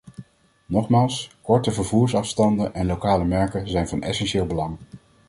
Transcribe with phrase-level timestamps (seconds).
[0.65, 4.77] Nogmaals, korte vervoersafstanden en lokale merken zijn van essentieel belang.